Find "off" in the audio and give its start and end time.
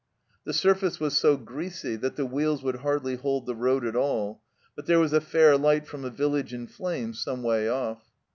7.69-8.01